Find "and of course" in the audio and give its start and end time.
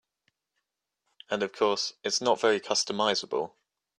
1.29-1.93